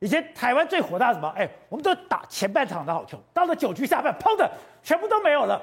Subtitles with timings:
[0.00, 1.28] 以前台湾最火大什么？
[1.36, 4.50] 哎，我们都打前半场的好球，到了九局下半，砰的
[4.82, 5.60] 全部都没有了。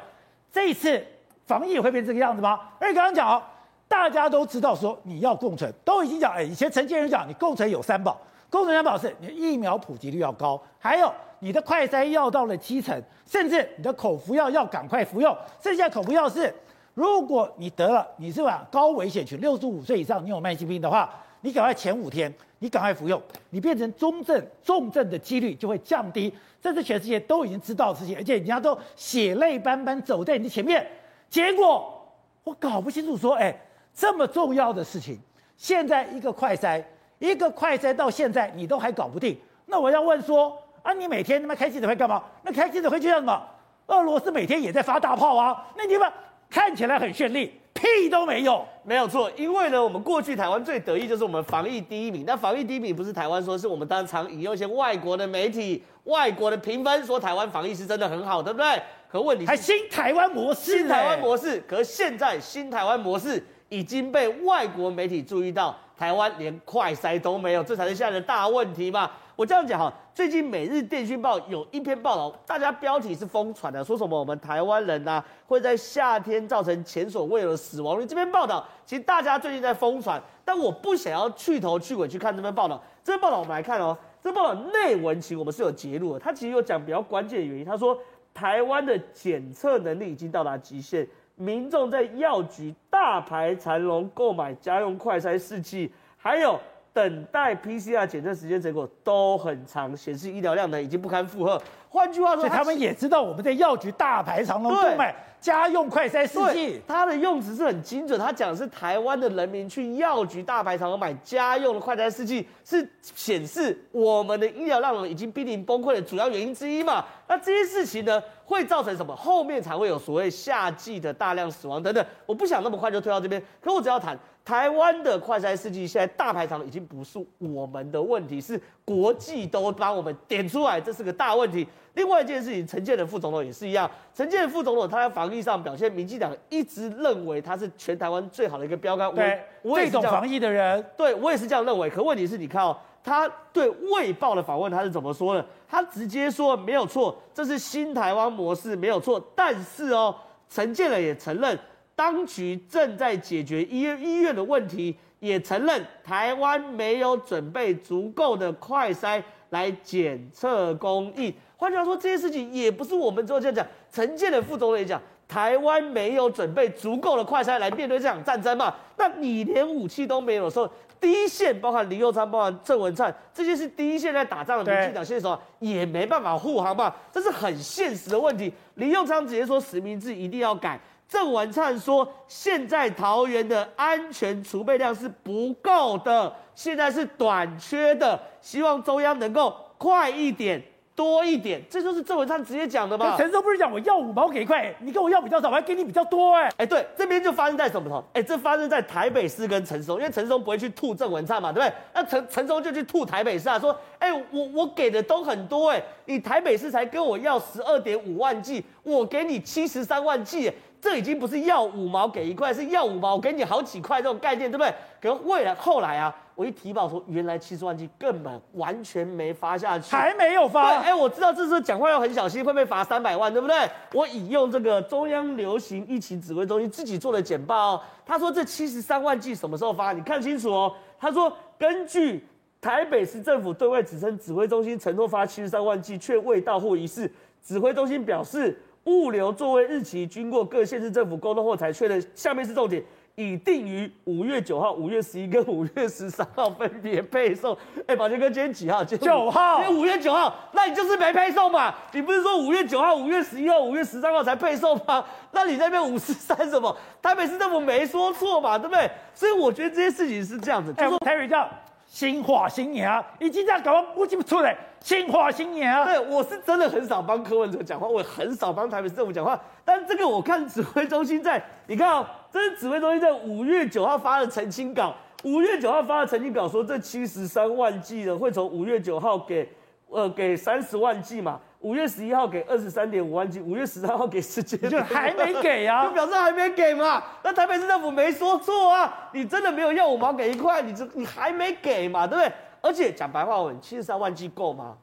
[0.52, 1.04] 这一次
[1.46, 2.60] 防疫也会变这个样子吗？
[2.80, 3.42] 而且刚刚讲哦，
[3.88, 8.20] 大家都知道说你要共存，都已经讲，哎，以前陈建仁讲你共存有三宝，
[8.50, 15.36] 共存三宝是你疫苗普及率要高，还有你的快筛药到了基层，甚至你的口服药要赶快服用。
[15.60, 16.54] 剩下口服药是，
[16.98, 21.08] 如果你得了，你是吧高危险群，六十五岁以上，你有慢性病的话。
[21.42, 23.22] 你赶快前五天，你赶快服用，
[23.52, 26.34] 你变成中症、重症的几率就会降低。
[26.60, 30.86] 这是全世界都已经知道的事情，而且人家都血泪斑斑走在你的前面。
[31.30, 32.04] 结果
[32.44, 33.56] 我搞不清楚，说，哎，
[33.94, 35.20] 这么重要的事情，
[35.56, 36.84] 现在一个快筛，
[37.20, 39.38] 一个快筛到现在你都还搞不定。
[39.68, 42.24] 那我要问说，啊，你每天他妈开记者会干嘛？
[42.42, 43.40] 那开记者会就像什么？
[43.86, 46.12] 俄罗斯每天也在发大炮啊，那你们
[46.50, 47.52] 看起来很绚丽。
[47.74, 52.24] 屁都没有，没有错，因为呢，我们过去台湾最得意就是我们防疫第一名。
[52.26, 58.82] 那防疫第一名不是台湾说，是我们当常引用一些外国的媒体、外国的评分说台湾防疫是真的很好，对不对？
[59.12, 61.64] 可问题是还新台湾模式，新台湾模式。
[61.68, 69.12] 可是现在新台湾模式已经被外国媒体注意到，台湾连快筛都没有，这才是现在的大问题嘛。
[69.36, 78.06] 我这样讲哈，最近《每日电讯报》有一篇报道，大家标题是疯传的，说什么我们台湾人呐、啊、会在夏天造成前所未有的死亡率。
[78.06, 82.82] 这篇报道其实大家最近在疯传，但我不想要去头去尾去看这篇报道。
[83.04, 87.64] 这篇报道我们来看哦，这篇报道内文其实我们是有揭露的，它其实有讲比较关键的原因。
[87.64, 87.96] 他说
[88.34, 91.08] 台湾的检测能力已经到达极限，
[91.38, 96.60] 民众在药局大排长龙购买家用快筛试剂，还有。
[96.98, 101.62] 等待 PCR 检测时间结果都很长，显示医疗量呢已经不堪负荷。
[101.88, 106.82] 换句话说，他们也知道我们在药局大排长龙购买家用快筛试剂。
[106.88, 117.06] 他的用词是很精准，他讲的是台湾的人民去药局大排长龙买家用的快筛试剂，是显示我们的医疗量能已经濒临崩溃的主要原因之一嘛？
[117.28, 119.16] 那这些事情呢，会造成什么？
[119.16, 122.04] 后面才会有所谓夏季的大量死亡等等。
[122.26, 124.18] 我不想那么快就推到这边，可我只要谈。
[124.48, 131.68] 台湾的快筛试剂现在大排长龙已经不是我们的问题，是国际都帮我们点出来，这是个大问题。
[131.96, 139.14] 另外一件事情，陈建仁副总统也是一样，陈建仁副总统他在防疫上表现，民进党一直认为他是全台湾最好的一个标杆。
[139.14, 141.90] 对，我也是这种防疫的人，对我也是这样认为。
[141.90, 145.46] 可问题是你看哦，他对《卫报》的访问他是怎么说的？
[145.68, 149.22] 他直接说没有错，这是新台湾模式没有错。
[149.36, 150.16] 但是哦，
[150.50, 151.60] 陈建仁也承认。
[151.98, 159.20] 当局正在解决医院医院的问题，也承认台湾没有准备足够的快筛
[159.50, 161.34] 来检测供应。
[161.56, 163.66] 换句话说，这些事情也不是我们做这样讲。
[163.92, 168.76] 陈建的副总理也讲，台湾没有准备足够的快筛来面对这场战争嘛？
[168.96, 170.70] 那你连武器都没有的时候，
[171.02, 176.94] 第一线包括林佑昌、包括郑文灿，这些是第一线在打仗的民进党选手，也没办法护航嘛？
[177.12, 178.54] 这是很现实的问题。
[178.76, 180.80] 林佑昌直接说实名制一定要改。
[181.08, 190.62] 郑文灿说：“现在桃园的安全储备量是不够的，现在是短缺的，希望中央能够快一点、
[190.94, 193.16] 多一点。”这就是郑文灿直接讲的嘛？
[193.18, 196.54] 陈松不是讲我要五毛给一块，你跟我要比较少，我还给你比较多哎、欸。
[196.58, 198.04] 哎，对，这边就发生在什么时候？
[198.12, 201.74] 哎，这发生在台北市跟陈松，因为陈松不会去吐郑文灿嘛，对不对？
[201.94, 214.72] 那陈陈松就去吐台北市啊，说：“哎，我我给的都很多哎，你台北市才跟我要十二点五万剂，我给你七十三万剂。”这已经不是要五毛给一块，是要五毛我给你好几块这种概念，对不对？
[215.02, 220.78] 可未来后来啊，我一提报说，原来七十万剂根本完全没发下去，还没有发。
[220.78, 223.68] 哎，我知道这时候讲话要很小心，会被罚三百万，对不对？
[223.92, 229.94] 我引用这个中央流行疫情指挥中心自己做的简报哦，他说这七十三万剂什么时候发？
[229.94, 230.72] 你看清楚哦。
[231.00, 232.24] 他说根据
[232.62, 237.12] 台北市政府对外指称，指挥中心承诺发七十三万剂，却未到货一事。
[237.44, 238.56] 指挥中心表示。
[238.88, 242.82] 物流座位日期经过各县市政府沟通后才确认，下面是重点，
[243.16, 247.56] 已定于五月九号、五月十一跟五月十三号分别配送。
[247.86, 248.82] 哎，宝杰哥，今天几号？
[248.82, 249.58] 今九号。
[249.58, 251.76] 今天五月九号，那你就是没配送嘛？
[251.92, 255.04] 你不是说五月九号、五月十一号、五月十三号才配送吗？
[255.34, 256.74] 那你那边五十三什么？
[257.02, 258.58] 台北市政府没说错嘛？
[258.58, 258.90] 对不对？
[259.14, 260.74] 所以我觉得这些事情是这样子。
[260.78, 261.46] 哎，台北叫。
[261.88, 264.56] 新化新娘，已经这样搞完，我记不出来。
[264.82, 269.40] 新化新娘，对，我是真的很少帮柯文哲讲话，我也很少帮台北市政府讲话。
[269.66, 274.94] 但这个我看指挥中心在，你看哦，这是指挥中心在五月九号发的澄清稿。
[275.24, 279.50] 五月九号发的澄清稿说，这七十三万剂的会从五月九号给，
[279.90, 281.40] 呃，给三十万剂嘛。
[281.62, 287.04] 五月十一号给二十三点五万剂，五月十三号给十九，就还没给啊， 就表示还没给嘛。
[287.24, 292.34] 那台北市政府没说错啊，你真的没有要五毛给一块，你这你还没给嘛，对不对？
[292.62, 294.76] 而且讲白话文，七十三万剂够吗？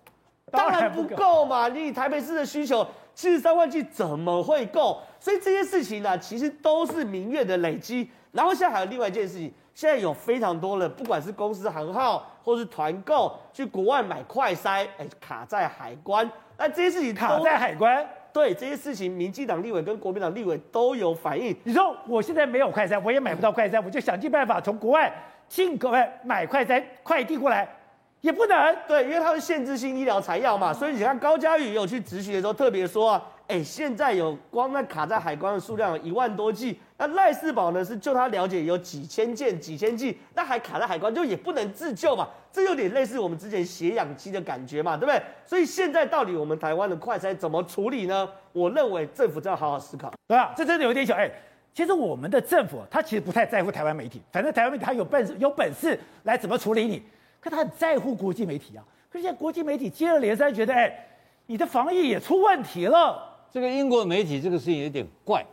[0.50, 1.68] 当然不够嘛！
[1.68, 5.00] 你以台北市的需求，七十三万剂怎么会够？
[5.18, 8.08] 所以这些事情呢、啊，其实都是民怨的累积。
[8.30, 16.30] 然后现在还有另外一件事情，现在有非常多的，不管是公司行号或是团购，去国外买快筛，哎，卡在海关。
[16.56, 21.54] 那这些事情卡在海关，对这些事情，民进党立委跟国民党立委都有反应。
[21.64, 25.12] 你说我现在没有快筛，我也买不到快筛，我就想尽办法从国外
[25.48, 27.68] 进口来买快筛，快递过来。
[28.20, 45.22] 也不能对，因为它是限制性医疗材料嘛，所以你看高嘉宇有去质询的时候特别说啊，哎，现在有光那卡在海关的数量有一万多剂，那赖世宝呢是就他了解有几千件几千剂，那还卡在海关就也不能自救嘛，这有点类似我们之前血氧机的感觉嘛，对不对？
[45.44, 48.26] 所以现在到底我们台湾的快筛怎么处理呢？
[48.52, 50.54] 我认为政府要好好思考，对吧？
[50.56, 51.30] 这真的有点小哎，
[51.74, 57.02] 其实我们的政府他其实不太在乎台湾媒体，反正台湾媒体他有本事有本事来怎么处理你。
[57.42, 58.82] 可他很在乎国际媒体啊，
[59.12, 60.90] 可是现在国际媒体接二连三觉得，哎，
[61.44, 63.32] 你的防疫也出问题了。
[63.54, 65.46] 这个英国媒体这个事情有点怪，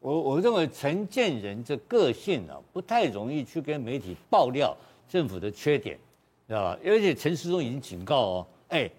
[0.00, 4.76] 我我认为陈建仁这个性啊，不太容易去跟媒体爆料
[5.08, 5.98] 政府的缺点，
[6.46, 6.78] 知道吧？
[6.84, 8.90] 而且陈时中已经警告哦，哎，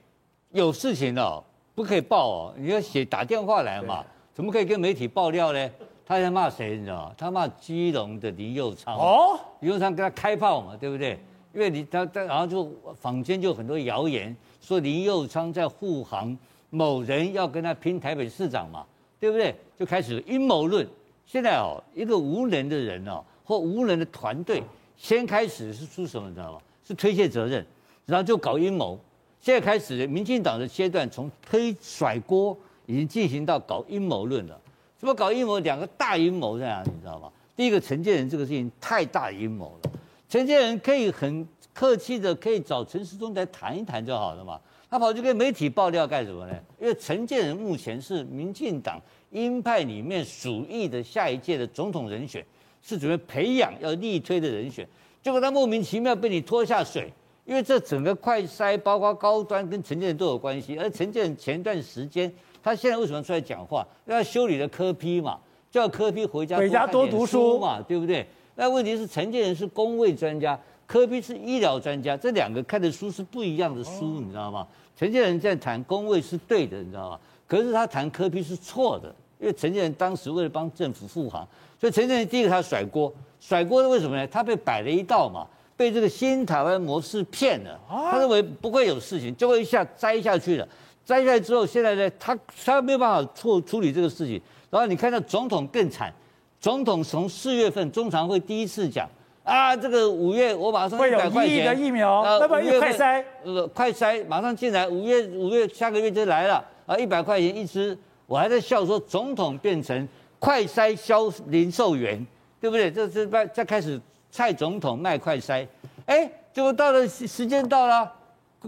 [0.50, 1.44] 有事情哦
[1.75, 5.69] 不可以报哦，你要写打电话来嘛，怎么可以跟媒体爆料呢？
[6.03, 6.77] 他在骂谁？
[6.77, 7.15] 你知道吗？
[7.15, 11.19] 他骂基隆的林佑昌哦，林佑昌跟他开炮嘛，对不对？
[11.53, 16.36] 因为你他他然后就坊间就很多谣言说林佑昌在护航
[16.69, 18.85] 某人要跟他拼台北市长嘛，
[19.19, 19.55] 对不对？
[19.77, 20.87] 就开始阴谋论。
[21.25, 24.63] 现在哦，一个无能的人哦，或无能的团队，
[24.95, 26.59] 先开始是出什么你知道吗？
[26.85, 27.65] 是推卸责任，
[28.05, 28.97] 然后就搞阴谋。
[29.39, 34.59] 现在开始，民进党的阶段从推甩锅已经进行到搞阴谋论了。
[34.99, 35.59] 什么搞阴谋？
[35.59, 36.89] 两个大阴谋在哪里？
[36.93, 37.29] 你知道吗？
[37.55, 39.91] 第一个陈建仁这个事情太大阴谋了。
[40.29, 44.59] 陈建仁可以很客气的，可以找陈时中来谈一谈就好了嘛。
[44.89, 46.54] 他跑去跟媒体爆料干什么呢？
[46.80, 49.01] 因为陈建仁目前是民进党
[49.31, 52.45] 鹰派里面属意的下一届的总统人选，
[52.81, 54.88] 是准备培养要力推的人选。
[55.22, 57.12] 结果他莫名其妙被你拖下水，
[57.44, 60.78] 因为这整个快筛包括高端跟陈建仁都有关系。
[60.78, 62.31] 而陈建仁前段时间，
[62.63, 63.86] 他现在为什么出来讲话？
[64.06, 65.38] 要修理了科批嘛，
[65.69, 68.25] 叫科批回家回家多读书嘛，对不对？
[68.56, 70.57] 那问题是陈建仁是公卫专家，
[70.88, 74.66] 柯比是医疗专家，这两个看的书是不一样的书，你知道吗？
[74.95, 77.19] 陈建仁在谈工位是对的，你知道吗？
[77.45, 81.45] 可是他谈柯比是错的，因为陈建仁当时为了帮政府护航，
[81.80, 84.25] 所以陈建仁第一个他甩锅，甩锅是为什么呢？
[84.28, 85.45] 他被摆了一道嘛，
[85.75, 90.68] 被这个新台湾模式骗了，他认为不会有事情，就会一下栽下去了，
[91.04, 96.13] 栽下来之后，现在呢，他他没有办法处处理这个事情，然后你看到总统更惨。
[96.60, 99.07] 总统从四月份中常会第一次讲
[99.47, 110.05] 啊，这个五月我马上会有一亿的疫苗，呃，那么快筛，呃，快筛马上进来，五月五月下个月就来了啊，一百块钱一支，我还在笑说总统变成
[110.38, 112.27] 快筛销零售员，
[112.59, 112.91] 对不对？
[112.91, 113.97] 这是在在开始
[114.29, 115.65] 蔡总统卖快筛，
[116.07, 118.11] 哎，结果到了时间到了，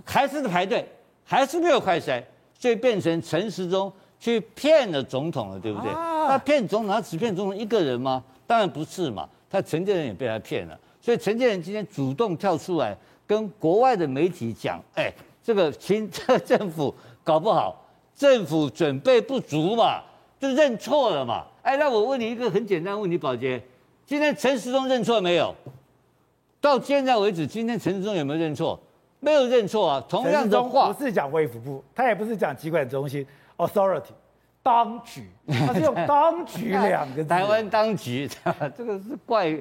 [0.05, 0.87] 还是在排队，
[1.25, 2.23] 还是没有快筛，
[2.57, 5.91] 所以变成陈时中去骗了总统了，对不对？
[5.91, 8.23] 啊他骗总统，他只骗总统一个人吗？
[8.47, 9.27] 当然不是嘛。
[9.49, 15.11] 他承建人也被他骗了，所以承建人今天主动跳出来跟国外的媒体讲：“哎，
[15.43, 16.93] 这个清 这政府
[17.23, 17.83] 搞不好，
[18.15, 20.01] 政府准备不足嘛，
[20.39, 23.61] 就认错了嘛。”哎，那我问你一个很简单的问题，宝杰，
[24.05, 25.53] 今天陈时中认错没有？
[26.61, 28.79] 到现在为止，今天陈时中有没有认错？
[29.19, 30.03] 没有认错啊。
[30.09, 33.25] 同样的话，不是讲卫福部，他也不是讲疾管中心
[33.57, 34.11] （authority）。
[34.61, 37.29] 当局，他是用“当局”两个字。
[37.29, 38.29] 台湾当局，
[38.77, 39.51] 这个是怪，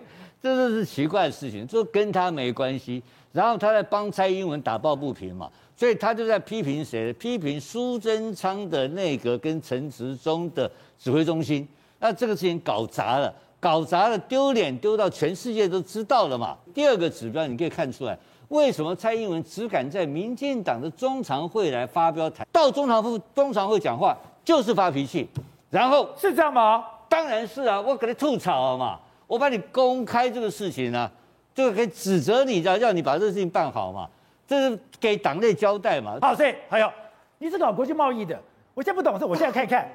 [0.43, 3.03] 这个是奇怪的事情，这跟他没关系。
[3.33, 7.13] 然后他在帮蔡英文打抱不平嘛，所以他就在批评谁？
[7.13, 11.67] 批评苏贞昌的内阁跟陈时中的指挥中心。
[12.01, 16.57] 那这个事情搞砸了，搞砸了，丢脸丢到全世界都知道了嘛。
[16.75, 24.17] 第二个指标，你可以看出来，为什么蔡英文只敢在民进党的中常会来发表台，到中常会中常会讲话？
[24.49, 25.29] 就是发脾气，
[25.69, 26.83] 然后是这样吗？
[27.07, 31.13] 当然是啊，我给你吐槽了嘛，我把你公开这个事情呢、啊，
[31.55, 34.09] 就可以指责你，要要你把这个事情办好嘛，
[34.47, 36.17] 这是给党内交代嘛。
[36.23, 36.91] 好，所以还有
[37.37, 38.41] 你是搞国际贸易的，
[38.73, 39.87] 我现在不懂事，我现在看一看，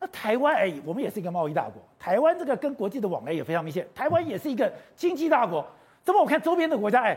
[0.00, 5.62] 那台湾哎，我们也是一个贸易大国，台湾这个跟国际的往来也非常密切，台湾也是一个经济大国，
[6.02, 7.14] 怎么我看周边的国家哎，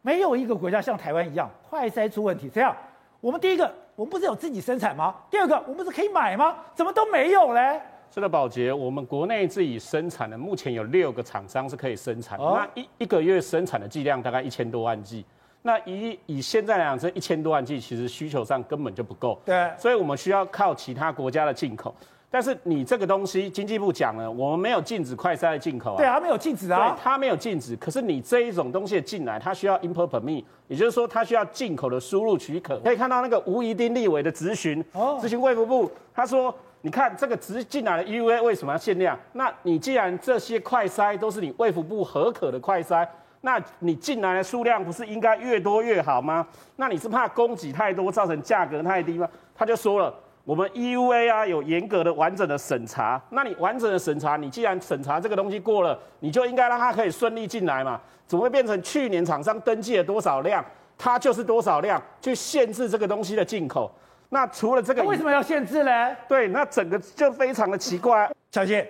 [0.00, 2.72] 没有一个国家像台湾一样快筛出问题，这样。
[3.20, 5.14] 我们第一个，我们不是有自己生产吗？
[5.30, 6.56] 第二个，我们是可以买吗？
[6.74, 7.80] 怎么都没有嘞？
[8.10, 15.24] 是的，宝洁，我们国内自己生产的，目前有六个厂商是可以生产，哦、那一一个月生产的剂量大概一千多万剂。
[15.62, 19.40] 那以以现在来讲，这一千多万剂其实需求上根本就不够。
[19.44, 21.94] 对，所以我们需要靠其他国家的进口。
[22.34, 25.96] 但是你这个东西，经济部讲了，我们没有禁止快筛的进口啊。
[25.98, 26.90] 对啊，没有禁止啊。
[26.90, 27.76] 对，它没有禁止。
[27.76, 32.76] 可是你这一种东西进来，它需要 import permit，也就是说，它需要进口的输入许可。
[32.80, 39.16] 可以看到那个吴怡丁立委的质询，哦，质询卫福部，他说，你看这个直进来的 EUA 为什么要限量？
[39.34, 43.06] 那你既然这些快筛都是你卫福部核可的快筛，
[43.42, 46.44] 那你进来的数量不是应该越多越好吗？
[46.74, 49.28] 那你是怕供给太多造成价格太低吗？
[49.54, 50.12] 他就说了。
[50.44, 57.98] 我们 EUA 啊有严格的完整的审查，那你完整的审查，你既然审查这个东西过了，你就应该让它可以顺利进来嘛？
[58.26, 60.62] 怎么会变成去年厂商登记了多少量，
[60.98, 63.90] 它就是多少量，去限制这个东西的进口？
[64.28, 66.14] 那除了这个，为什么要限制呢？
[66.28, 68.30] 对，那整个就非常的奇怪。
[68.52, 68.82] 小杰，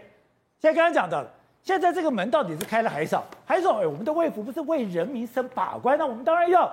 [0.58, 1.30] 现在刚刚讲到了，
[1.62, 3.24] 现在这个门到底是开了还是少？
[3.44, 6.68] 还是说，哎，我们的卫福不是为人民生把关，那我们当然要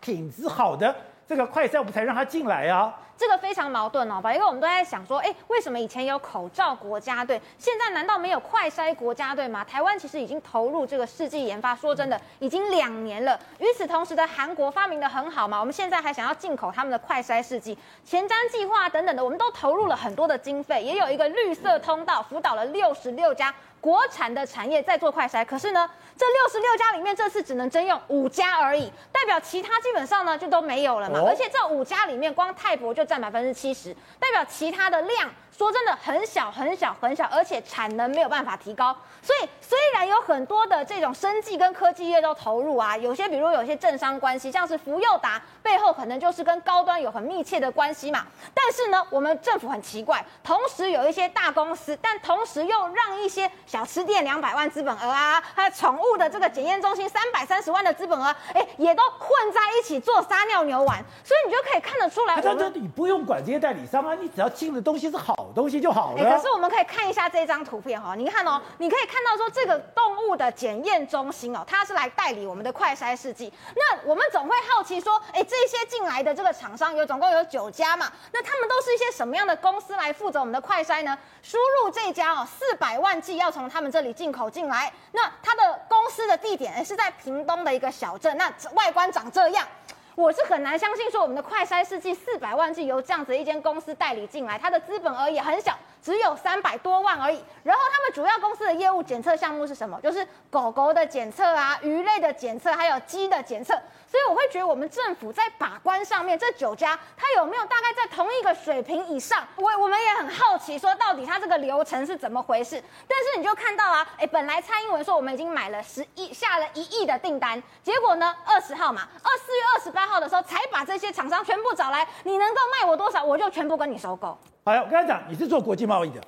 [0.00, 0.92] 品质好的
[1.24, 2.92] 这个快筛，我们才让它进来啊。
[3.18, 9.64] 这个非常矛盾哦，因为我们都在想说，哎，为什么以前有口罩国家队，现在难道没有快筛国家队吗？
[9.64, 13.36] 台湾其实已经投入这个试剂研发，说真的，已经两年了。
[13.58, 23.52] 与此同时的韩国发明的很好嘛，我们现在还想要进口他们的快筛试剂，前瞻计划等等的，我们都投入了很多的经费，也有一个绿色通道，辅导了六十六家。
[23.80, 31.20] 国产的产业在做快筛，可是呢，这六十六家里面这次只能征用五家而已，代表其他基本上呢就都没有了嘛。
[31.26, 35.30] 而且这五家里面，光泰博就占百分之七十，代表其他的量。
[35.56, 38.96] 说真的，很小很小很小，而且产能没有办法提高。
[39.20, 48.24] 所以虽然有很多的这种生技跟科技业都投入啊，有些比如有些政商关系，像是福佑达背后可能就是跟高端有很密切的关系嘛。
[48.54, 61.04] 但是呢，我们政府很奇怪，同时有一些大公司，但同时又让一些小吃店两百万资本额啊，还有宠物的这个检验中心三百三十万的资本额，哎，也都混在一起做撒尿牛丸。
[61.22, 65.34] 所以你就可以看得出来，他说你不用管这些代理商啊，你只要进的东西是好。
[65.54, 66.22] 东西就好了。
[66.22, 73.52] 哎，可是我们可以看一下这张图片哈，你看哦，你可以看到说这个动物的检验中心哦，它是来代理我们的快筛试剂。
[73.74, 78.10] 那我们总会好奇说，哎，这些进来的这个厂商有总共有九家嘛？
[78.32, 81.16] 那他们都是一些什么样的公司来负责我们的快筛呢？
[81.42, 84.92] 输入这家哦，四百万剂要从他们这里进口进来。
[85.12, 89.66] 那它的公司的地点是在屏东的一个小镇，那外观长这样。
[90.14, 97.42] 我是很难相信说我们的快筛试剂四百万剂由这样子一间公司代理进来，它的资本额也很小，只有三百多万而已。
[97.62, 100.00] 然后他们主要公司的业务检测项目是什么？
[100.00, 103.74] 就是狗狗的检测啊，鱼类的检测，还有鸡的检测。
[104.10, 109.46] 所以我会觉得我们政府在把关上面，这九家它有没有大概在同一个水平以上？
[109.56, 112.82] 我我们也很好奇，说到底它这个流程是怎么回事？
[113.06, 124.38] 但是你就看到啊，哎，本来蔡英文说我们已经买了十亿，下了一亿的订单，结果呢，二十号嘛，二四月二十八号的时候才把这些厂商全部找来，你能够卖我多少，我就全部跟你收购。
[124.68, 126.20] 好，我刚才讲你是做国际贸易的，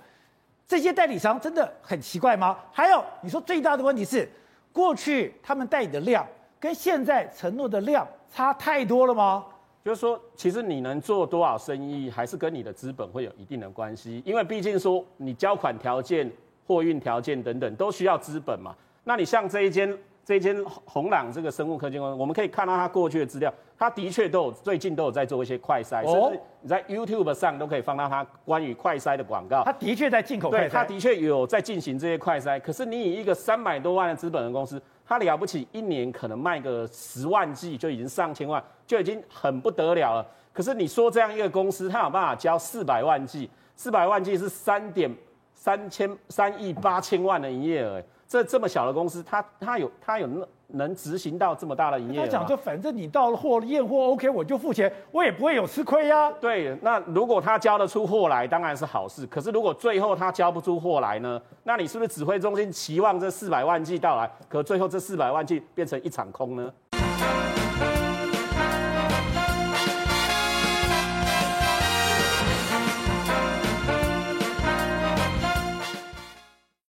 [0.67, 2.57] 这些代理商真的很奇怪吗？
[2.73, 4.27] 还有你说最大的问题是，
[4.73, 6.27] 过去他们代理的量。
[6.59, 9.45] 跟现在承诺的量差太多了吗？
[9.85, 14.23] 就是说，其实你能做多少生意，还是跟你的资本会有一定的关系。
[14.25, 16.31] 因为毕竟说，你交款条件、
[16.67, 18.75] 货运条件等等，都需要资本嘛。
[19.05, 19.95] 那你像这一间。
[20.23, 29.63] 这一间红朗这个生物科技公司，我们可以看到它过去的资料，它的确都有最近都有在做一些快筛，甚至你在 YouTube 上都可以放到他关于快筛的广告。
[29.65, 32.61] 他的确在进口快筛，对，它的确有在进行这些快筛。
[32.61, 40.27] 可是你以一个三百多万的资本的公司，他了不起一年可能卖个十万剂就已经上千万，就已经很不得了了。
[40.53, 45.11] 可是你说这样一个公司，他有办法交四百万剂，四百万剂是三点
[45.55, 48.03] 三千三亿八千万的营业额。
[48.31, 52.25] 这这么小的公司，他他有他有能能执行到这么大的营业额？
[52.25, 56.33] 他讲就反正你到了货验货 OK，我就付钱，我也不会有吃亏呀、啊。
[56.41, 59.27] 对，那如果他交得出货来，当然是好事。
[59.27, 61.43] 可是如果最后他交不出货来呢？
[61.65, 66.73] 那你是不是指挥中心期望这四百万剂到来，可最后这四百万剂变成一场空呢？